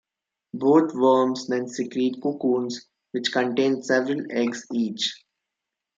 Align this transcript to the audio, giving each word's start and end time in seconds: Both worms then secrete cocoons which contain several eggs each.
Both 0.55 0.95
worms 0.95 1.45
then 1.45 1.67
secrete 1.67 2.23
cocoons 2.23 2.87
which 3.11 3.31
contain 3.31 3.83
several 3.83 4.25
eggs 4.31 4.65
each. 4.73 5.13